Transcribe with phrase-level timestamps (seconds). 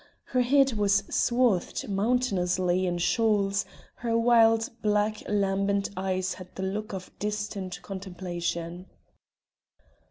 [0.29, 3.65] Her head was swathed mountainously in shawls;
[3.97, 8.87] her wild, black, lambent eyes had the look of distant contemplation.